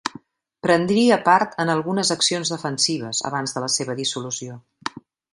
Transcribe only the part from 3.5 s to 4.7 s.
de la seva dissolució.